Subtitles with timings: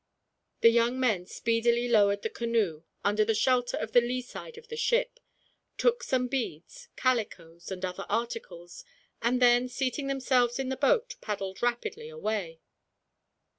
[0.61, 4.67] The young men speedily lowered the canoe, under the shelter of the lee side of
[4.67, 5.19] the ship,
[5.77, 8.83] took some beads, calicoes, and other articles,
[9.21, 12.61] and then, seating themselves in the boat, paddled rapidly away.